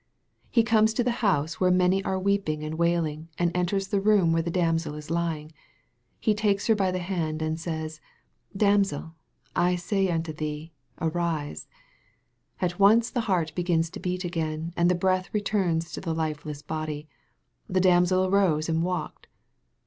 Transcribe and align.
He 0.49 0.63
comes 0.63 0.95
to 0.95 1.03
the 1.03 1.11
house 1.21 1.59
where 1.59 1.69
many 1.69 2.03
are 2.03 2.17
weeping 2.17 2.63
and 2.63 2.73
wailing, 2.73 3.27
and 3.37 3.51
enters 3.55 3.89
the 3.89 4.01
room 4.01 4.33
where 4.33 4.41
the 4.41 4.49
damsel 4.49 4.95
is 4.95 5.11
lying. 5.11 5.51
He 6.19 6.33
takes 6.33 6.65
her 6.65 6.73
by 6.73 6.89
the 6.89 6.97
hand, 6.97 7.39
and 7.43 7.59
says," 7.59 8.01
Damsel, 8.67 9.13
I 9.55 9.75
say 9.75 10.09
unto 10.09 10.33
thee 10.33 10.73
Arise." 10.99 11.67
At 12.59 12.79
once 12.79 13.11
the 13.11 13.21
heart 13.29 13.53
begins 13.53 13.91
to 13.91 13.99
beat 13.99 14.23
again, 14.23 14.73
and 14.75 14.89
the 14.89 14.95
breath 14.95 15.29
returns 15.35 15.91
to 15.91 16.01
the 16.01 16.15
lifeless 16.15 16.63
body." 16.63 17.07
The 17.69 17.79
damsel 17.79 18.25
arose 18.25 18.67
and 18.67 18.81
walked." 18.81 19.27